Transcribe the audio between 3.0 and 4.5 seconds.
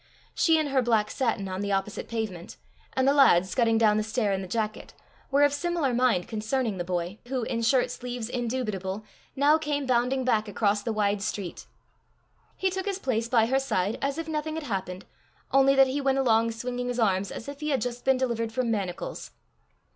the lad scudding down the stair in the